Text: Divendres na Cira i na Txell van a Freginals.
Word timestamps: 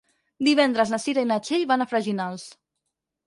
Divendres 0.45 0.93
na 0.93 0.99
Cira 1.03 1.25
i 1.25 1.27
na 1.31 1.37
Txell 1.47 1.67
van 1.73 1.85
a 1.85 1.87
Freginals. 1.91 2.47